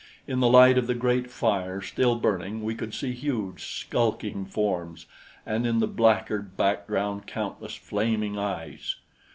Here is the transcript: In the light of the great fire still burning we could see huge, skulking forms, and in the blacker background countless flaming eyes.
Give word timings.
In 0.25 0.39
the 0.39 0.49
light 0.49 0.79
of 0.79 0.87
the 0.87 0.95
great 0.95 1.29
fire 1.29 1.79
still 1.79 2.15
burning 2.15 2.63
we 2.63 2.73
could 2.73 2.91
see 2.91 3.11
huge, 3.11 3.63
skulking 3.81 4.45
forms, 4.47 5.05
and 5.45 5.67
in 5.67 5.79
the 5.79 5.85
blacker 5.85 6.41
background 6.41 7.27
countless 7.27 7.75
flaming 7.75 8.35
eyes. 8.35 8.95